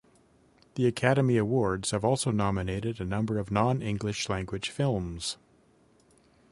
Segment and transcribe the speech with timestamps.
[0.73, 5.37] The Academy Awards have also nominated a number of non-English-language films.